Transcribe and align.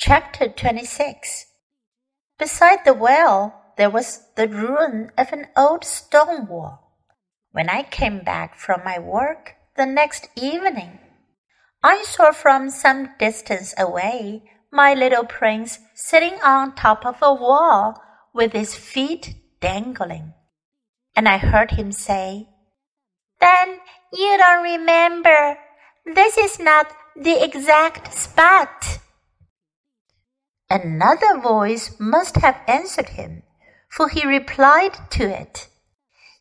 Chapter 0.00 0.46
26 0.46 1.46
Beside 2.38 2.84
the 2.84 2.94
well, 2.94 3.72
there 3.76 3.90
was 3.90 4.20
the 4.36 4.46
ruin 4.46 5.10
of 5.18 5.32
an 5.32 5.48
old 5.56 5.84
stone 5.84 6.46
wall. 6.46 6.94
When 7.50 7.68
I 7.68 7.82
came 7.82 8.20
back 8.20 8.56
from 8.56 8.84
my 8.84 9.00
work 9.00 9.56
the 9.76 9.86
next 9.86 10.28
evening, 10.36 11.00
I 11.82 12.04
saw 12.04 12.30
from 12.30 12.70
some 12.70 13.10
distance 13.18 13.74
away 13.76 14.44
my 14.70 14.94
little 14.94 15.24
prince 15.24 15.80
sitting 15.96 16.38
on 16.44 16.76
top 16.76 17.04
of 17.04 17.16
a 17.20 17.34
wall 17.34 18.00
with 18.32 18.52
his 18.52 18.76
feet 18.76 19.34
dangling. 19.60 20.32
And 21.16 21.28
I 21.28 21.38
heard 21.38 21.72
him 21.72 21.90
say, 21.90 22.46
Then 23.40 23.80
you 24.12 24.38
don't 24.38 24.62
remember. 24.62 25.58
This 26.06 26.38
is 26.38 26.60
not 26.60 26.86
the 27.16 27.42
exact 27.42 28.14
spot. 28.14 29.00
Another 30.70 31.40
voice 31.40 31.96
must 31.98 32.36
have 32.36 32.60
answered 32.66 33.10
him, 33.10 33.42
for 33.88 34.08
he 34.08 34.26
replied 34.26 35.10
to 35.10 35.24
it, 35.24 35.66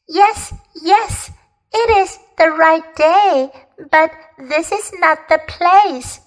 Yes, 0.08 0.54
yes, 0.76 1.32
it 1.74 1.90
is 1.98 2.20
the 2.38 2.50
right 2.50 2.96
day, 2.96 3.52
but 3.90 4.12
this 4.38 4.72
is 4.72 4.92
not 5.00 5.30
the 5.30 5.40
place. 5.48 6.20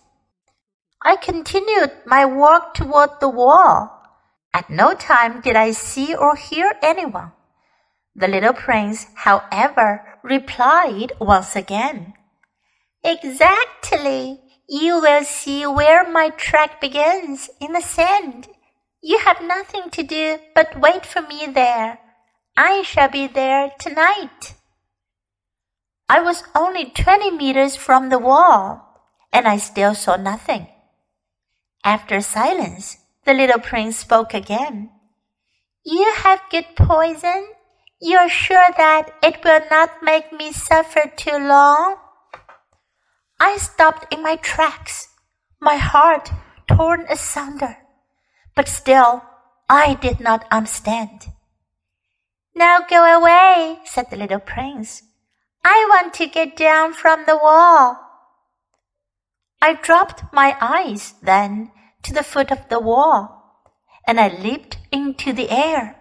I 1.02 1.16
continued 1.16 1.92
my 2.06 2.24
walk 2.24 2.74
toward 2.74 3.10
the 3.20 3.28
wall. 3.28 4.02
At 4.52 4.70
no 4.70 4.94
time 4.94 5.40
did 5.40 5.56
I 5.56 5.72
see 5.72 6.14
or 6.14 6.36
hear 6.36 6.74
anyone. 6.82 7.32
The 8.14 8.28
little 8.28 8.52
prince, 8.52 9.06
however, 9.14 10.18
replied 10.22 11.12
once 11.20 11.54
again, 11.54 12.14
Exactly. 13.04 14.40
You 14.72 15.00
will 15.00 15.24
see 15.24 15.66
where 15.66 16.08
my 16.08 16.28
track 16.28 16.80
begins 16.80 17.50
in 17.60 17.72
the 17.72 17.80
sand. 17.80 18.46
You 19.02 19.18
have 19.18 19.42
nothing 19.42 19.90
to 19.90 20.04
do 20.04 20.38
but 20.54 20.78
wait 20.78 21.04
for 21.04 21.22
me 21.22 21.48
there. 21.52 21.98
I 22.56 22.82
shall 22.82 23.08
be 23.08 23.26
there 23.26 23.72
tonight. 23.80 24.54
I 26.08 26.20
was 26.20 26.44
only 26.54 26.84
twenty 26.84 27.32
meters 27.32 27.74
from 27.74 28.10
the 28.10 28.20
wall, 28.20 29.02
and 29.32 29.48
I 29.48 29.56
still 29.56 29.96
saw 29.96 30.14
nothing. 30.14 30.68
After 31.82 32.20
silence, 32.20 32.98
the 33.24 33.34
little 33.34 33.58
prince 33.58 33.96
spoke 33.96 34.34
again. 34.34 34.90
You 35.84 36.12
have 36.18 36.42
good 36.48 36.76
poison. 36.76 37.48
You're 38.00 38.28
sure 38.28 38.70
that 38.76 39.10
it 39.20 39.42
will 39.42 39.62
not 39.68 40.00
make 40.00 40.32
me 40.32 40.52
suffer 40.52 41.10
too 41.16 41.38
long? 41.38 41.96
I 43.40 43.56
stopped 43.56 44.12
in 44.12 44.22
my 44.22 44.36
tracks, 44.36 45.08
my 45.60 45.76
heart 45.76 46.30
torn 46.68 47.06
asunder, 47.08 47.78
but 48.54 48.68
still 48.68 49.22
I 49.66 49.94
did 49.94 50.20
not 50.20 50.44
understand. 50.50 51.32
Now 52.54 52.80
go 52.86 53.02
away, 53.02 53.78
said 53.86 54.10
the 54.10 54.18
little 54.18 54.40
prince. 54.40 55.02
I 55.64 55.86
want 55.88 56.12
to 56.14 56.26
get 56.26 56.54
down 56.54 56.92
from 56.92 57.24
the 57.24 57.36
wall. 57.36 57.98
I 59.62 59.72
dropped 59.72 60.24
my 60.34 60.56
eyes 60.60 61.14
then 61.22 61.72
to 62.02 62.12
the 62.12 62.22
foot 62.22 62.52
of 62.52 62.68
the 62.68 62.80
wall, 62.80 63.64
and 64.06 64.20
I 64.20 64.28
leaped 64.28 64.76
into 64.92 65.32
the 65.32 65.50
air. 65.50 65.96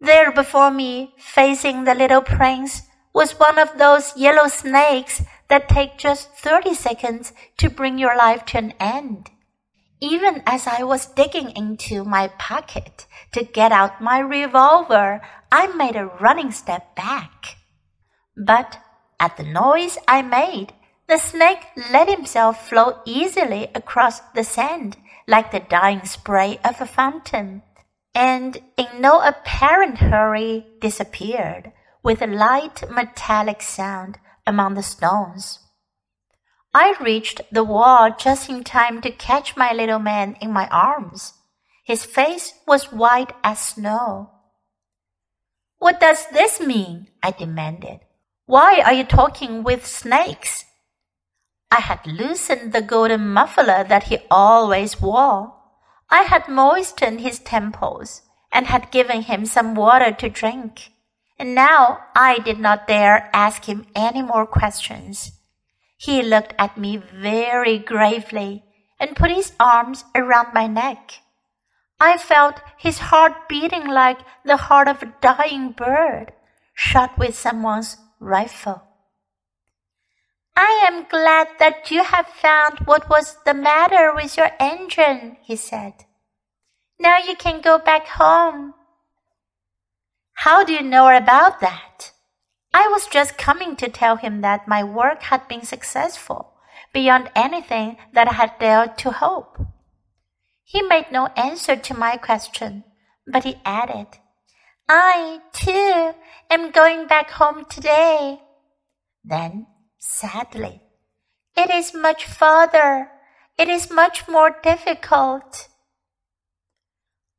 There 0.00 0.30
before 0.32 0.70
me, 0.70 1.14
facing 1.16 1.84
the 1.84 1.94
little 1.94 2.22
prince, 2.22 2.82
was 3.14 3.38
one 3.38 3.58
of 3.58 3.78
those 3.78 4.16
yellow 4.16 4.48
snakes 4.48 5.22
that 5.52 5.68
take 5.68 5.98
just 5.98 6.30
30 6.32 6.72
seconds 6.72 7.34
to 7.58 7.68
bring 7.68 7.98
your 7.98 8.16
life 8.16 8.42
to 8.46 8.56
an 8.56 8.72
end. 8.80 9.30
Even 10.00 10.42
as 10.46 10.66
I 10.66 10.82
was 10.82 11.04
digging 11.04 11.50
into 11.54 12.04
my 12.04 12.28
pocket 12.38 13.06
to 13.32 13.44
get 13.44 13.70
out 13.70 14.00
my 14.00 14.18
revolver, 14.18 15.20
I 15.52 15.66
made 15.76 15.94
a 15.94 16.06
running 16.06 16.52
step 16.52 16.96
back. 16.96 17.58
But 18.34 18.78
at 19.20 19.36
the 19.36 19.42
noise 19.42 19.98
I 20.08 20.22
made, 20.22 20.72
the 21.06 21.18
snake 21.18 21.66
let 21.90 22.08
himself 22.08 22.66
float 22.70 23.02
easily 23.04 23.68
across 23.74 24.20
the 24.34 24.44
sand 24.44 24.96
like 25.28 25.50
the 25.50 25.60
dying 25.60 26.06
spray 26.06 26.60
of 26.64 26.80
a 26.80 26.86
fountain, 26.86 27.60
and 28.14 28.56
in 28.78 29.02
no 29.02 29.20
apparent 29.20 29.98
hurry 29.98 30.64
disappeared 30.80 31.72
with 32.02 32.22
a 32.22 32.26
light 32.26 32.84
metallic 32.90 33.60
sound 33.60 34.18
among 34.46 34.74
the 34.74 34.82
stones. 34.82 35.58
I 36.74 36.94
reached 37.00 37.42
the 37.52 37.64
wall 37.64 38.14
just 38.16 38.48
in 38.48 38.64
time 38.64 39.00
to 39.02 39.10
catch 39.10 39.56
my 39.56 39.72
little 39.72 39.98
man 39.98 40.36
in 40.40 40.52
my 40.52 40.68
arms. 40.68 41.34
His 41.84 42.04
face 42.04 42.54
was 42.66 42.92
white 42.92 43.32
as 43.44 43.60
snow. 43.60 44.30
What 45.78 46.00
does 46.00 46.26
this 46.32 46.60
mean? 46.60 47.08
I 47.22 47.32
demanded. 47.32 48.00
Why 48.46 48.80
are 48.80 48.92
you 48.92 49.04
talking 49.04 49.62
with 49.62 49.86
snakes? 49.86 50.64
I 51.70 51.80
had 51.80 52.06
loosened 52.06 52.72
the 52.72 52.82
golden 52.82 53.28
muffler 53.32 53.84
that 53.84 54.04
he 54.04 54.18
always 54.30 55.00
wore. 55.00 55.54
I 56.10 56.22
had 56.22 56.48
moistened 56.48 57.20
his 57.20 57.38
temples 57.38 58.22
and 58.52 58.66
had 58.66 58.90
given 58.90 59.22
him 59.22 59.46
some 59.46 59.74
water 59.74 60.12
to 60.12 60.28
drink 60.28 60.92
and 61.38 61.54
now 61.54 62.04
I 62.14 62.38
did 62.38 62.58
not 62.58 62.86
dare 62.86 63.30
ask 63.32 63.64
him 63.64 63.86
any 63.94 64.22
more 64.22 64.46
questions. 64.46 65.32
He 65.96 66.22
looked 66.22 66.54
at 66.58 66.78
me 66.78 66.96
very 66.96 67.78
gravely 67.78 68.64
and 68.98 69.16
put 69.16 69.30
his 69.30 69.52
arms 69.58 70.04
around 70.14 70.54
my 70.54 70.66
neck. 70.66 71.20
I 72.00 72.18
felt 72.18 72.60
his 72.76 72.98
heart 72.98 73.48
beating 73.48 73.86
like 73.86 74.18
the 74.44 74.56
heart 74.56 74.88
of 74.88 75.02
a 75.02 75.14
dying 75.20 75.72
bird 75.72 76.32
shot 76.74 77.16
with 77.16 77.38
someone's 77.38 77.96
rifle. 78.18 78.82
I 80.56 80.84
am 80.86 81.06
glad 81.08 81.48
that 81.58 81.90
you 81.90 82.02
have 82.02 82.26
found 82.26 82.80
what 82.84 83.08
was 83.08 83.36
the 83.44 83.54
matter 83.54 84.12
with 84.14 84.36
your 84.36 84.50
engine, 84.60 85.36
he 85.42 85.56
said. 85.56 85.94
Now 86.98 87.18
you 87.18 87.36
can 87.36 87.60
go 87.60 87.78
back 87.78 88.06
home. 88.06 88.74
How 90.34 90.64
do 90.64 90.72
you 90.72 90.82
know 90.82 91.14
about 91.14 91.60
that? 91.60 92.12
I 92.74 92.88
was 92.88 93.06
just 93.06 93.38
coming 93.38 93.76
to 93.76 93.88
tell 93.88 94.16
him 94.16 94.40
that 94.40 94.66
my 94.66 94.82
work 94.82 95.24
had 95.24 95.46
been 95.46 95.62
successful 95.62 96.54
beyond 96.92 97.30
anything 97.34 97.96
that 98.12 98.28
I 98.28 98.32
had 98.32 98.58
dared 98.58 98.98
to 98.98 99.12
hope. 99.12 99.58
He 100.64 100.82
made 100.82 101.12
no 101.12 101.26
answer 101.36 101.76
to 101.76 101.94
my 101.94 102.16
question, 102.16 102.84
but 103.26 103.44
he 103.44 103.60
added, 103.64 104.06
I, 104.88 105.40
too, 105.52 106.14
am 106.50 106.70
going 106.70 107.06
back 107.06 107.30
home 107.30 107.64
today. 107.66 108.40
Then, 109.24 109.66
sadly, 109.98 110.82
it 111.56 111.70
is 111.70 111.94
much 111.94 112.24
farther. 112.24 113.10
It 113.58 113.68
is 113.68 113.90
much 113.90 114.26
more 114.26 114.56
difficult. 114.62 115.68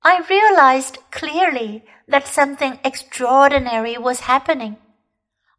I 0.05 0.25
realized 0.29 0.97
clearly 1.11 1.85
that 2.07 2.27
something 2.27 2.79
extraordinary 2.83 3.97
was 3.97 4.21
happening. 4.21 4.77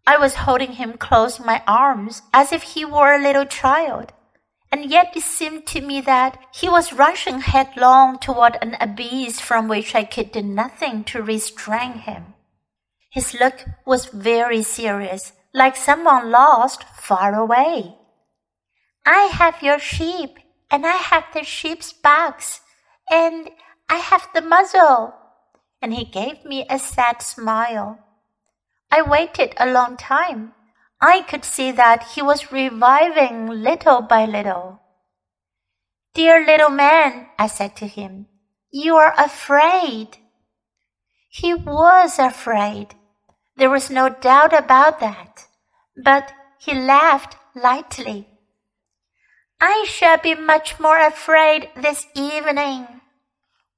I 0.07 0.19
was 0.19 0.35
holding 0.35 0.73
him 0.73 0.99
close 0.99 1.39
in 1.39 1.47
my 1.47 1.63
arms 1.67 2.21
as 2.33 2.53
if 2.53 2.63
he 2.63 2.85
were 2.85 3.15
a 3.15 3.23
little 3.23 3.47
child, 3.47 4.13
and 4.71 4.91
yet 4.91 5.17
it 5.17 5.23
seemed 5.23 5.67
to 5.69 5.81
me 5.81 6.03
that 6.03 6.39
he 6.53 6.69
was 6.69 6.93
rushing 6.93 7.41
headlong 7.41 8.19
toward 8.19 8.59
an 8.61 8.77
abyss 8.81 9.41
from 9.41 9.67
which 9.67 9.95
I 9.95 10.05
could 10.05 10.33
do 10.33 10.43
nothing 10.43 11.05
to 11.05 11.23
restrain 11.23 11.93
him. 12.01 12.35
His 13.11 13.33
look 13.33 13.65
was 13.87 14.07
very 14.07 14.63
serious, 14.63 15.33
like 15.55 15.77
someone 15.77 16.31
lost 16.31 16.85
far 16.99 17.35
away. 17.35 17.97
I 19.07 19.31
have 19.33 19.63
your 19.63 19.79
sheep, 19.79 20.39
and 20.71 20.85
I 20.85 20.97
have 20.97 21.25
the 21.33 21.45
sheep's 21.45 21.95
box, 21.95 22.61
and 23.11 23.49
I 23.89 23.97
have 23.97 24.29
the 24.35 24.41
muzzle. 24.41 25.15
And 25.83 25.93
he 25.93 26.05
gave 26.05 26.45
me 26.45 26.67
a 26.69 26.79
sad 26.79 27.23
smile. 27.23 27.99
I 28.91 29.03
waited 29.03 29.55
a 29.59 29.71
long 29.71 29.97
time. 29.97 30.53
I 31.01 31.23
could 31.23 31.45
see 31.45 31.73
that 31.73 32.13
he 32.15 32.23
was 32.23 32.53
reviving 32.53 33.49
little 33.49 34.01
by 34.01 34.25
little. 34.25 34.81
Dear 36.15 36.47
little 36.47 36.71
man, 36.71 37.27
I 37.39 37.49
said 37.49 37.77
to 37.77 37.87
him, 37.87 38.27
you 38.71 38.97
are 38.97 39.15
afraid. 39.17 40.19
He 41.29 41.55
was 41.55 42.19
afraid. 42.19 42.95
There 43.57 43.71
was 43.71 43.91
no 43.91 44.09
doubt 44.09 44.53
about 44.53 44.99
that. 44.99 45.47
But 45.97 46.33
he 46.59 46.75
laughed 46.75 47.37
lightly. 47.55 48.27
I 49.61 49.87
shall 49.89 50.19
be 50.19 50.35
much 50.35 50.81
more 50.81 50.99
afraid 50.99 51.69
this 51.77 52.07
evening. 52.15 52.94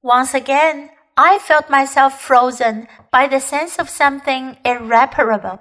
Once 0.07 0.33
again, 0.33 0.89
I 1.17 1.37
felt 1.37 1.69
myself 1.69 2.21
frozen 2.21 2.87
by 3.11 3.27
the 3.27 3.41
sense 3.41 3.77
of 3.77 3.89
something 3.89 4.55
irreparable, 4.63 5.59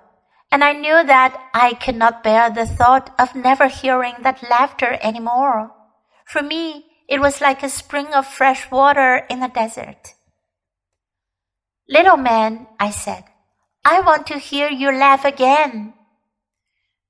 and 0.53 0.63
I 0.63 0.73
knew 0.73 1.03
that 1.03 1.37
I 1.53 1.75
could 1.75 1.97
not 1.97 2.23
bear 2.23 2.49
the 2.49 2.65
thought 2.65 3.13
of 3.19 3.35
never 3.35 3.67
hearing 3.67 4.15
that 4.23 4.49
laughter 4.49 4.99
any 5.03 5.19
more. 5.19 5.73
For 6.25 6.43
me, 6.43 6.87
it 7.09 7.21
was 7.21 7.41
like 7.41 7.65
a 7.65 7.69
spring 7.69 8.15
of 8.15 8.25
fresh 8.25 8.71
water 8.71 9.27
in 9.29 9.41
the 9.41 9.49
desert. 9.49 10.15
Little 11.89 12.17
man, 12.17 12.69
I 12.79 12.93
said, 12.93 13.25
I 13.85 14.01
want 14.01 14.29
to 14.29 14.39
hear 14.39 14.69
you 14.69 14.93
laugh 14.93 15.25
again. 15.25 15.95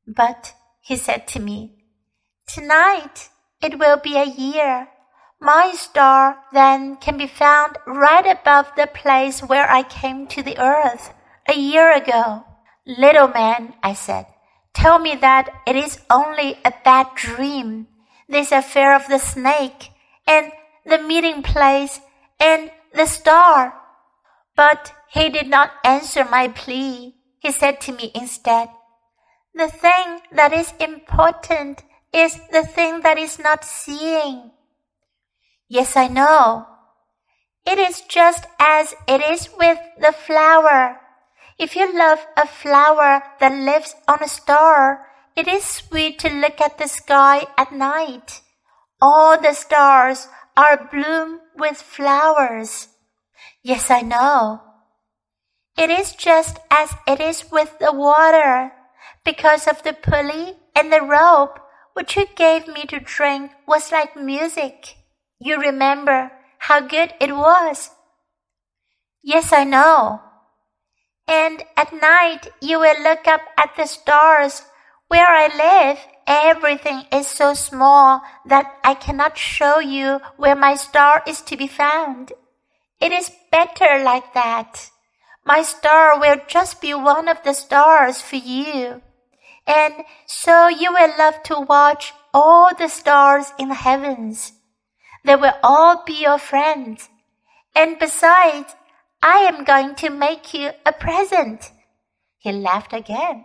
But, 0.06 0.54
he 0.80 0.96
said 0.96 1.28
to 1.28 1.38
me, 1.38 1.84
tonight 2.48 3.28
it 3.60 3.78
will 3.78 3.98
be 3.98 4.16
a 4.16 4.24
year. 4.24 4.88
My 5.40 5.72
star 5.76 6.38
then 6.52 6.96
can 6.96 7.18
be 7.18 7.26
found 7.26 7.76
right 7.86 8.26
above 8.26 8.72
the 8.74 8.86
place 8.86 9.40
where 9.40 9.70
I 9.70 9.82
came 9.82 10.26
to 10.28 10.42
the 10.42 10.58
earth 10.58 11.12
a 11.46 11.54
year 11.54 11.94
ago. 11.94 12.44
Little 12.86 13.28
man, 13.28 13.74
I 13.82 13.92
said, 13.92 14.26
tell 14.72 14.98
me 14.98 15.14
that 15.16 15.50
it 15.66 15.76
is 15.76 16.00
only 16.08 16.58
a 16.64 16.72
bad 16.84 17.08
dream, 17.14 17.86
this 18.28 18.50
affair 18.50 18.94
of 18.94 19.08
the 19.08 19.18
snake, 19.18 19.90
and 20.26 20.52
the 20.86 20.98
meeting 20.98 21.42
place, 21.42 22.00
and 22.40 22.70
the 22.94 23.06
star. 23.06 23.74
But 24.54 24.94
he 25.10 25.28
did 25.28 25.48
not 25.48 25.72
answer 25.84 26.24
my 26.24 26.48
plea. 26.48 27.14
He 27.38 27.52
said 27.52 27.80
to 27.82 27.92
me 27.92 28.10
instead, 28.14 28.68
The 29.54 29.68
thing 29.68 30.20
that 30.32 30.52
is 30.52 30.72
important 30.80 31.84
is 32.12 32.40
the 32.50 32.64
thing 32.64 33.00
that 33.02 33.18
is 33.18 33.38
not 33.38 33.64
seeing. 33.64 34.52
Yes, 35.68 35.96
I 35.96 36.06
know. 36.08 36.66
It 37.66 37.78
is 37.78 38.02
just 38.02 38.46
as 38.60 38.94
it 39.08 39.20
is 39.20 39.48
with 39.58 39.78
the 39.98 40.12
flower. 40.12 41.00
If 41.58 41.74
you 41.74 41.92
love 41.92 42.24
a 42.36 42.46
flower 42.46 43.22
that 43.40 43.52
lives 43.52 43.94
on 44.06 44.22
a 44.22 44.28
star, 44.28 45.06
it 45.34 45.48
is 45.48 45.64
sweet 45.64 46.20
to 46.20 46.28
look 46.28 46.60
at 46.60 46.78
the 46.78 46.86
sky 46.86 47.46
at 47.58 47.72
night. 47.72 48.42
All 49.02 49.40
the 49.40 49.54
stars 49.54 50.28
are 50.56 50.88
bloom 50.90 51.40
with 51.58 51.76
flowers. 51.76 52.88
Yes, 53.62 53.90
I 53.90 54.02
know. 54.02 54.62
It 55.76 55.90
is 55.90 56.12
just 56.12 56.58
as 56.70 56.94
it 57.06 57.20
is 57.20 57.50
with 57.50 57.78
the 57.80 57.92
water. 57.92 58.72
Because 59.24 59.66
of 59.66 59.82
the 59.82 59.92
pulley 59.92 60.54
and 60.76 60.92
the 60.92 61.02
rope 61.02 61.58
which 61.94 62.16
you 62.16 62.26
gave 62.36 62.68
me 62.68 62.84
to 62.84 63.00
drink 63.00 63.50
was 63.66 63.90
like 63.90 64.16
music. 64.16 64.96
You 65.38 65.60
remember 65.60 66.32
how 66.58 66.80
good 66.80 67.12
it 67.20 67.34
was. 67.34 67.90
Yes, 69.22 69.52
I 69.52 69.64
know. 69.64 70.22
And 71.28 71.62
at 71.76 71.92
night 71.92 72.48
you 72.60 72.78
will 72.78 73.02
look 73.02 73.26
up 73.26 73.42
at 73.58 73.76
the 73.76 73.86
stars. 73.86 74.62
Where 75.08 75.26
I 75.26 75.46
live, 75.56 75.98
everything 76.26 77.04
is 77.12 77.26
so 77.28 77.54
small 77.54 78.22
that 78.46 78.66
I 78.82 78.94
cannot 78.94 79.38
show 79.38 79.78
you 79.78 80.20
where 80.36 80.56
my 80.56 80.74
star 80.74 81.22
is 81.26 81.42
to 81.42 81.56
be 81.56 81.68
found. 81.68 82.32
It 83.00 83.12
is 83.12 83.30
better 83.52 84.02
like 84.02 84.34
that. 84.34 84.90
My 85.44 85.62
star 85.62 86.18
will 86.18 86.40
just 86.48 86.80
be 86.80 86.92
one 86.94 87.28
of 87.28 87.42
the 87.44 87.52
stars 87.52 88.20
for 88.20 88.36
you. 88.36 89.02
And 89.66 89.94
so 90.26 90.68
you 90.68 90.92
will 90.92 91.12
love 91.18 91.42
to 91.44 91.60
watch 91.60 92.12
all 92.34 92.74
the 92.74 92.88
stars 92.88 93.52
in 93.58 93.68
the 93.68 93.74
heavens. 93.74 94.52
They 95.26 95.34
will 95.34 95.54
all 95.62 96.04
be 96.06 96.22
your 96.22 96.38
friends. 96.38 97.08
And 97.74 97.98
besides, 97.98 98.76
I 99.20 99.38
am 99.38 99.64
going 99.64 99.96
to 99.96 100.08
make 100.08 100.54
you 100.54 100.70
a 100.86 100.92
present. 100.92 101.72
He 102.38 102.52
laughed 102.52 102.92
again. 102.92 103.44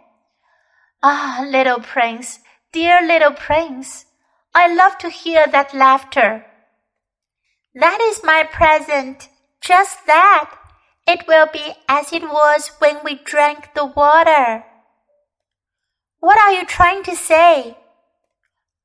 Ah, 1.01 1.43
little 1.49 1.79
prince, 1.79 2.39
dear 2.71 3.01
little 3.01 3.31
prince, 3.31 4.05
I 4.53 4.71
love 4.71 4.99
to 4.99 5.09
hear 5.09 5.47
that 5.47 5.73
laughter. 5.73 6.45
That 7.73 7.99
is 7.99 8.23
my 8.23 8.43
present, 8.43 9.29
just 9.59 10.05
that. 10.05 10.51
It 11.07 11.27
will 11.27 11.47
be 11.51 11.73
as 11.89 12.13
it 12.13 12.23
was 12.23 12.69
when 12.77 12.97
we 13.03 13.15
drank 13.15 13.73
the 13.73 13.85
water. 13.85 14.63
What 16.19 16.37
are 16.37 16.51
you 16.51 16.65
trying 16.65 17.01
to 17.03 17.15
say? 17.15 17.75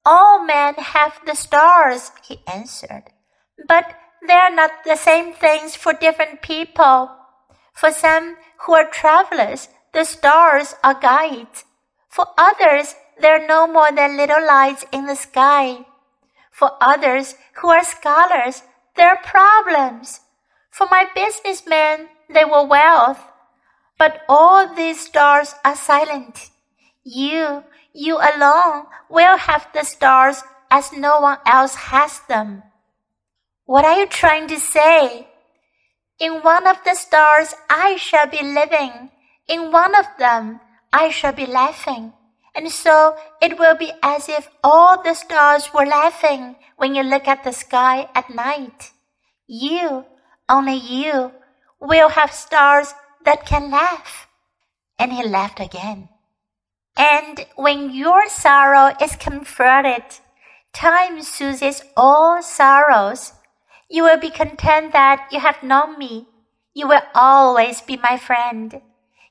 All 0.09 0.45
men 0.45 0.75
have 0.77 1.19
the 1.27 1.35
stars, 1.35 2.13
he 2.23 2.39
answered, 2.47 3.11
but 3.67 3.97
they're 4.25 4.55
not 4.55 4.85
the 4.85 4.95
same 4.95 5.33
things 5.33 5.75
for 5.75 5.93
different 5.93 6.43
people. 6.43 7.11
For 7.75 7.91
some 7.91 8.37
who 8.61 8.75
are 8.75 8.89
travelers, 8.89 9.69
the 9.93 10.05
stars 10.05 10.77
are 10.85 10.95
guides. 10.95 11.65
For 12.09 12.27
others, 12.39 12.95
they're 13.19 13.49
no 13.49 13.67
more 13.67 13.91
than 13.91 14.17
little 14.17 14.47
lights 14.47 14.85
in 14.93 15.07
the 15.07 15.17
sky. 15.17 15.85
For 16.53 16.71
others 16.81 17.35
who 17.57 17.71
are 17.71 17.83
scholars, 17.83 18.63
they're 18.95 19.21
problems. 19.25 20.21
For 20.71 20.87
my 20.89 21.07
businessmen, 21.17 22.11
they 22.33 22.45
were 22.45 22.65
wealth. 22.65 23.25
But 23.99 24.23
all 24.29 24.73
these 24.73 25.01
stars 25.01 25.57
are 25.65 25.75
silent. 25.75 26.51
You, 27.09 27.63
you 27.95 28.17
alone 28.19 28.87
will 29.09 29.37
have 29.37 29.69
the 29.73 29.85
stars 29.85 30.43
as 30.73 30.93
no 30.93 31.21
one 31.21 31.39
else 31.47 31.77
has 31.77 32.19
them. 32.27 32.65
What 33.65 33.85
are 33.85 34.01
you 34.01 34.07
trying 34.07 34.49
to 34.49 34.59
say? 34.59 35.29
In 36.19 36.43
one 36.43 36.67
of 36.67 36.83
the 36.85 36.97
stars 36.97 37.55
I 37.71 37.95
shall 37.95 38.27
be 38.27 38.43
living. 38.43 39.11
In 39.47 39.71
one 39.71 39.95
of 39.95 40.07
them 40.19 40.59
I 40.93 41.11
shall 41.11 41.31
be 41.31 41.47
laughing. 41.47 42.13
And 42.57 42.73
so 42.73 43.15
it 43.41 43.57
will 43.57 43.77
be 43.77 43.93
as 44.03 44.29
if 44.29 44.49
all 44.65 45.01
the 45.01 45.15
stars 45.15 45.73
were 45.73 45.87
laughing 45.87 46.57
when 46.77 46.97
you 46.97 47.05
look 47.05 47.29
at 47.29 47.45
the 47.45 47.53
sky 47.53 48.09
at 48.17 48.35
night. 48.35 48.91
You 49.47 50.07
only 50.49 50.75
you 50.75 51.31
will 51.79 52.09
have 52.09 52.33
stars 52.33 52.95
that 53.25 53.47
can 53.47 53.71
laugh. 53.71 54.27
And 54.99 55.13
he 55.13 55.23
laughed 55.23 55.61
again. 55.61 56.09
And 56.97 57.47
when 57.57 57.91
your 57.91 58.29
sorrow 58.29 58.95
is 59.01 59.17
comforted, 59.17 60.05
time 60.73 61.23
soothes 61.23 61.83
all 61.97 62.43
sorrows. 62.43 63.33
You 63.91 64.05
will 64.05 64.19
be 64.19 64.31
content 64.31 64.93
that 64.93 65.29
you 65.31 65.41
have 65.41 65.63
known 65.63 65.99
me. 65.99 66.29
You 66.75 66.89
will 66.89 67.03
always 67.15 67.81
be 67.81 67.97
my 67.97 68.17
friend. 68.17 68.81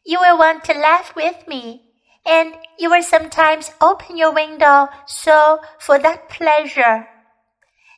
You 0.05 0.19
will 0.19 0.37
want 0.37 0.63
to 0.65 0.73
laugh 0.73 1.15
with 1.15 1.47
me. 1.47 1.81
And 2.25 2.55
you 2.79 2.89
will 2.89 3.03
sometimes 3.03 3.71
open 3.81 4.17
your 4.17 4.33
window 4.33 4.87
so 5.05 5.59
for 5.79 5.99
that 5.99 6.29
pleasure 6.29 7.07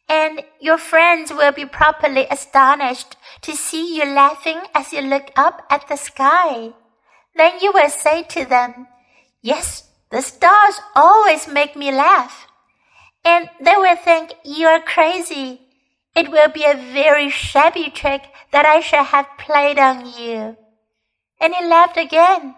and 0.10 0.44
your 0.60 0.78
friends 0.78 1.32
will 1.32 1.52
be 1.52 1.66
properly 1.66 2.28
astonished 2.32 3.18
to 3.42 3.56
see 3.56 3.98
you 3.98 4.06
laughing 4.06 4.60
as 4.74 4.94
you 4.94 5.02
look 5.02 5.32
up 5.36 5.64
at 5.70 5.88
the 5.88 5.98
sky. 5.98 6.72
Then 7.36 7.60
you 7.62 7.72
will 7.74 7.90
say 7.90 8.24
to 8.24 8.46
them, 8.46 8.88
Yes, 9.42 9.90
the 10.10 10.22
stars 10.22 10.80
always 10.96 11.48
make 11.48 11.76
me 11.76 11.92
laugh. 11.92 12.48
And 13.24 13.50
they 13.60 13.76
will 13.76 13.96
think 13.96 14.34
you 14.44 14.68
are 14.68 14.82
crazy. 14.82 15.62
It 16.16 16.32
will 16.32 16.50
be 16.50 16.66
a 16.66 16.74
very 16.94 17.30
shabby 17.30 17.90
trick 17.90 18.24
that 18.52 18.66
I 18.66 18.80
shall 18.80 19.04
have 19.04 19.38
played 19.38 19.78
on 19.78 20.06
you. 20.06 20.58
And 21.40 21.54
he 21.54 21.66
laughed 21.66 21.98
again. 21.98 22.56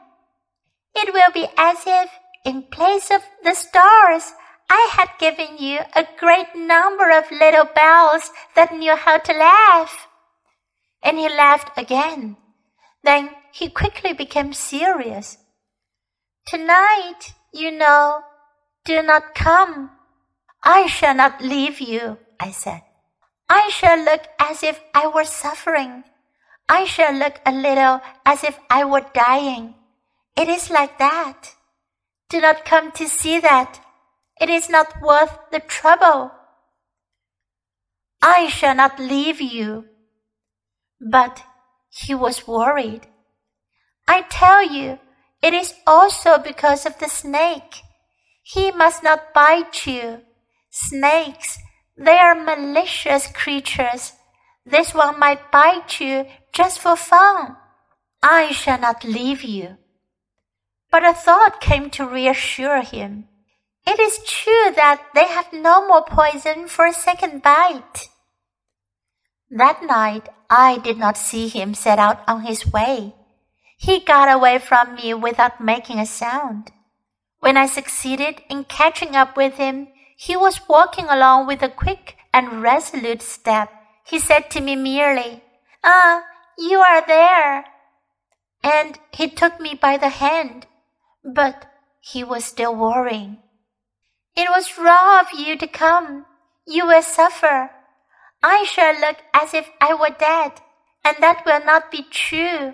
It 0.95 1.13
will 1.13 1.31
be 1.33 1.47
as 1.57 1.77
if, 1.85 2.09
in 2.45 2.63
place 2.63 3.11
of 3.11 3.21
the 3.43 3.53
stars, 3.53 4.31
I 4.69 4.89
had 4.93 5.09
given 5.19 5.57
you 5.57 5.79
a 5.95 6.07
great 6.19 6.55
number 6.55 7.09
of 7.09 7.31
little 7.31 7.65
bells 7.65 8.31
that 8.55 8.73
knew 8.73 8.95
how 8.95 9.17
to 9.17 9.33
laugh. 9.33 10.07
And 11.03 11.17
he 11.17 11.27
laughed 11.27 11.77
again. 11.77 12.37
Then 13.03 13.31
he 13.51 13.69
quickly 13.69 14.13
became 14.13 14.53
serious. 14.53 15.37
Tonight, 16.49 17.33
you 17.53 17.69
know, 17.69 18.21
do 18.83 19.03
not 19.03 19.35
come. 19.35 19.91
I 20.63 20.87
shall 20.87 21.13
not 21.13 21.43
leave 21.43 21.79
you, 21.79 22.17
I 22.39 22.49
said. 22.49 22.81
I 23.47 23.69
shall 23.69 24.03
look 24.03 24.23
as 24.39 24.63
if 24.63 24.81
I 24.95 25.05
were 25.05 25.25
suffering. 25.25 26.05
I 26.67 26.85
shall 26.85 27.13
look 27.13 27.39
a 27.45 27.51
little 27.51 28.01
as 28.25 28.43
if 28.43 28.59
I 28.67 28.83
were 28.83 29.05
dying. 29.13 29.75
It 30.35 30.49
is 30.49 30.71
like 30.71 30.97
that. 30.97 31.53
Do 32.29 32.41
not 32.41 32.65
come 32.65 32.91
to 32.93 33.07
see 33.07 33.39
that. 33.39 33.79
It 34.41 34.49
is 34.49 34.69
not 34.69 35.03
worth 35.03 35.37
the 35.51 35.59
trouble. 35.59 36.31
I 38.23 38.47
shall 38.47 38.73
not 38.73 38.99
leave 38.99 39.39
you. 39.39 39.85
But 40.99 41.43
he 41.89 42.15
was 42.15 42.47
worried. 42.47 43.05
I 44.07 44.23
tell 44.23 44.63
you, 44.63 44.97
it 45.41 45.53
is 45.53 45.73
also 45.87 46.37
because 46.37 46.85
of 46.85 46.99
the 46.99 47.07
snake. 47.07 47.81
He 48.43 48.71
must 48.71 49.03
not 49.03 49.33
bite 49.33 49.87
you. 49.87 50.21
Snakes, 50.69 51.57
they 51.97 52.17
are 52.17 52.35
malicious 52.35 53.27
creatures. 53.27 54.13
This 54.65 54.93
one 54.93 55.19
might 55.19 55.51
bite 55.51 55.99
you 55.99 56.25
just 56.53 56.79
for 56.79 56.95
fun. 56.95 57.57
I 58.21 58.51
shall 58.51 58.79
not 58.79 59.03
leave 59.03 59.43
you. 59.43 59.77
But 60.91 61.05
a 61.05 61.13
thought 61.13 61.61
came 61.61 61.89
to 61.91 62.07
reassure 62.07 62.81
him. 62.81 63.27
It 63.87 63.99
is 63.99 64.19
true 64.25 64.71
that 64.75 65.01
they 65.15 65.25
have 65.25 65.53
no 65.53 65.87
more 65.87 66.03
poison 66.03 66.67
for 66.67 66.85
a 66.85 66.93
second 66.93 67.41
bite. 67.41 68.09
That 69.49 69.81
night 69.83 70.29
I 70.49 70.77
did 70.77 70.97
not 70.97 71.17
see 71.17 71.47
him 71.47 71.73
set 71.73 71.97
out 71.97 72.21
on 72.27 72.41
his 72.41 72.71
way. 72.71 73.15
He 73.81 74.01
got 74.01 74.29
away 74.29 74.59
from 74.59 74.95
me 74.95 75.13
without 75.13 75.61
making 75.61 75.99
a 75.99 76.05
sound. 76.05 76.73
When 77.39 77.55
I 77.55 77.65
succeeded 77.65 78.41
in 78.49 78.65
catching 78.65 79.15
up 79.15 79.37
with 79.37 79.53
him, 79.53 79.87
he 80.17 80.35
was 80.35 80.67
walking 80.67 81.05
along 81.05 81.47
with 81.47 81.63
a 81.63 81.69
quick 81.69 82.17
and 82.33 82.61
resolute 82.61 83.21
step. 83.21 83.71
He 84.05 84.19
said 84.19 84.51
to 84.51 84.59
me 84.59 84.75
merely, 84.75 85.43
Ah, 85.81 86.25
you 86.57 86.81
are 86.81 87.07
there. 87.07 87.67
And 88.61 88.99
he 89.13 89.29
took 89.29 89.61
me 89.61 89.75
by 89.75 89.95
the 89.95 90.09
hand, 90.09 90.67
but 91.23 91.65
he 92.01 92.21
was 92.21 92.43
still 92.43 92.75
worrying. 92.75 93.37
It 94.35 94.49
was 94.49 94.77
wrong 94.77 95.21
of 95.21 95.39
you 95.39 95.55
to 95.55 95.67
come. 95.67 96.25
You 96.67 96.85
will 96.85 97.01
suffer. 97.01 97.71
I 98.43 98.65
shall 98.65 98.99
look 98.99 99.19
as 99.33 99.53
if 99.53 99.69
I 99.79 99.93
were 99.93 100.15
dead, 100.19 100.59
and 101.05 101.15
that 101.21 101.45
will 101.45 101.63
not 101.63 101.91
be 101.91 102.03
true. 102.03 102.73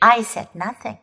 I 0.00 0.22
said 0.22 0.48
nothing. 0.54 0.98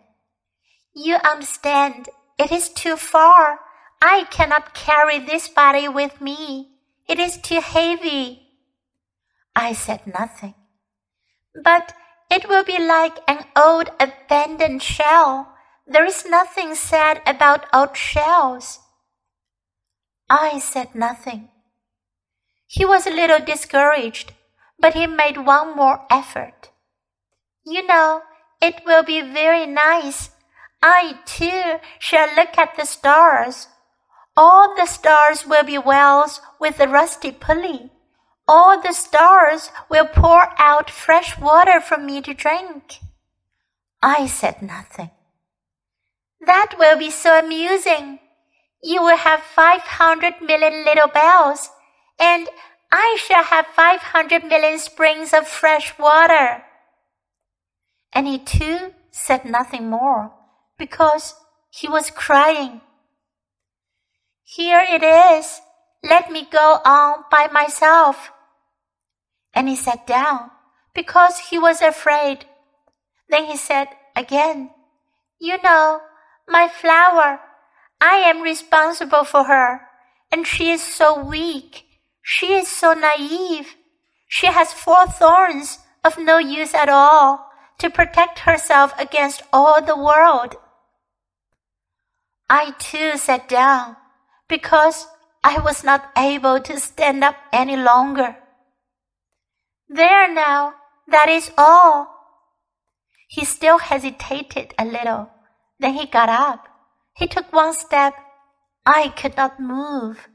You 0.93 1.15
understand, 1.15 2.09
it 2.38 2.51
is 2.51 2.69
too 2.69 2.95
far. 2.95 3.59
I 4.01 4.25
cannot 4.29 4.73
carry 4.73 5.19
this 5.19 5.47
body 5.47 5.88
with 5.88 6.21
me. 6.21 6.69
It 7.07 7.19
is 7.19 7.38
too 7.38 7.62
heavy. 7.62 8.47
I 9.55 9.73
said 9.73 10.05
nothing. 10.05 10.55
But 11.63 11.93
it 12.29 12.47
will 12.50 12.63
be 12.63 12.79
like 12.79 13.19
an 13.27 13.45
old 13.55 13.89
abandoned 14.00 14.81
shell. 14.81 15.53
There 15.85 16.05
is 16.05 16.25
nothing 16.25 16.75
sad 16.75 17.21
about 17.25 17.65
old 17.73 17.95
shells. 17.95 18.79
I 20.29 20.59
said 20.59 20.95
nothing. 20.95 21.50
He 22.67 22.85
was 22.85 23.05
a 23.05 23.12
little 23.12 23.39
discouraged, 23.39 24.33
but 24.79 24.93
he 24.95 25.05
made 25.05 25.45
one 25.45 25.75
more 25.75 26.05
effort. 26.09 26.69
You 27.65 27.85
know, 27.85 28.23
it 28.63 28.82
will 28.86 29.03
be 29.03 29.20
very 29.22 29.65
nice. 29.67 30.29
I 30.82 31.20
too 31.25 31.79
shall 32.00 32.34
look 32.36 32.58
at 32.58 32.75
the 32.77 32.86
stars. 32.86 33.67
All 34.38 34.74
the 34.75 34.86
stars 34.86 35.46
will 35.46 35.63
be 35.63 35.77
wells 35.77 36.39
with 36.60 36.79
a 36.79 36.88
rusty 36.88 37.32
pulley. 37.32 37.91
All 38.48 38.82
the 38.82 38.93
stars 38.93 39.70
will 39.89 40.05
pour 40.05 40.50
out 40.58 40.89
fresh 40.89 41.38
water 41.38 41.82
for 41.82 41.98
me 41.98 42.22
to 42.22 42.34
drink. 42.34 43.00
I 44.01 44.27
said 44.27 44.62
nothing. 44.62 45.12
That 46.46 46.75
will 46.77 46.98
be 46.98 47.10
so 47.10 47.39
amusing. 47.39 48.20
You 48.82 49.01
will 49.01 49.17
have 49.17 49.41
500 49.41 50.41
million 50.41 50.86
little 50.86 51.08
bells 51.08 51.70
and 52.20 52.50
I 52.91 53.17
shall 53.20 53.43
have 53.43 53.65
500 53.67 54.46
million 54.46 54.79
springs 54.79 55.34
of 55.34 55.48
fresh 55.48 55.98
water. 55.98 56.63
And 58.13 58.27
he 58.27 58.38
too 58.38 58.93
said 59.12 59.46
nothing 59.46 59.89
more 59.89 60.32
because 60.77 61.36
he 61.70 61.88
was 61.88 62.12
crying. 62.12 62.82
Here 64.43 64.84
it 64.88 65.03
is. 65.03 65.62
Let 66.03 66.32
me 66.32 66.48
go 66.51 66.79
on 66.86 67.24
by 67.32 67.48
myself. 67.51 68.32
And 69.53 69.70
he 69.70 69.75
sat 69.75 70.05
down 70.05 70.51
because 70.93 71.50
he 71.50 71.58
was 71.58 71.82
afraid. 71.82 72.46
Then 73.29 73.46
he 73.46 73.58
said 73.58 73.88
again, 74.15 74.72
You 75.39 75.58
know, 75.63 76.01
my 76.48 76.67
flower, 76.67 77.39
I 78.01 78.15
am 78.15 78.41
responsible 78.41 79.24
for 79.24 79.46
her, 79.46 79.82
and 80.32 80.46
she 80.46 80.72
is 80.72 80.82
so 80.82 81.24
weak 81.24 81.86
she 82.24 82.53
is 82.53 82.70
so 82.70 82.93
naive. 82.93 83.75
She 84.27 84.48
has 84.48 84.74
four 84.74 85.05
thorns 85.05 85.79
of 86.03 86.17
no 86.17 86.38
use 86.38 86.74
at 86.74 86.89
all 86.89 87.50
to 87.80 87.89
protect 87.89 88.39
herself 88.39 88.94
against 89.00 89.44
all 89.51 89.82
the 89.82 89.98
world. 89.98 90.56
I 92.50 92.72
too 92.77 93.18
sat 93.18 93.50
down 93.50 93.96
because 94.48 95.08
I 95.44 95.60
was 95.60 95.84
not 95.84 96.12
able 96.18 96.60
to 96.62 96.80
stand 96.80 97.24
up 97.24 97.36
any 97.51 97.75
longer. 97.75 98.38
There 99.89 100.34
now, 100.34 100.74
that 101.08 101.30
is 101.30 101.51
all. 101.58 102.08
He 103.27 103.46
still 103.46 103.80
hesitated 103.80 104.74
a 104.77 104.86
little. 104.86 105.30
Then 105.80 105.96
he 105.96 106.06
got 106.06 106.30
up. 106.30 106.68
He 107.15 107.27
took 107.27 107.51
one 107.51 107.74
step. 107.74 108.13
I 108.86 109.10
could 109.10 109.36
not 109.36 109.60
move. 109.60 110.30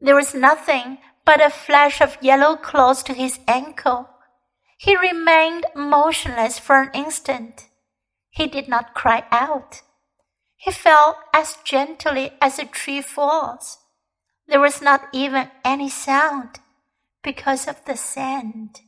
There 0.00 0.14
was 0.14 0.34
nothing 0.34 0.98
but 1.24 1.44
a 1.44 1.50
flash 1.50 2.00
of 2.00 2.18
yellow 2.20 2.56
close 2.56 3.02
to 3.04 3.14
his 3.14 3.38
ankle. 3.46 4.08
He 4.82 4.96
remained 4.96 5.66
motionless 5.76 6.58
for 6.58 6.82
an 6.82 6.90
instant. 6.92 7.68
He 8.30 8.48
did 8.48 8.66
not 8.66 8.94
cry 8.94 9.24
out. 9.30 9.82
He 10.56 10.72
fell 10.72 11.22
as 11.32 11.56
gently 11.62 12.32
as 12.40 12.58
a 12.58 12.64
tree 12.64 13.00
falls. 13.00 13.78
There 14.48 14.58
was 14.58 14.82
not 14.82 15.06
even 15.12 15.52
any 15.64 15.88
sound 15.88 16.58
because 17.22 17.68
of 17.68 17.84
the 17.84 17.96
sand. 17.96 18.80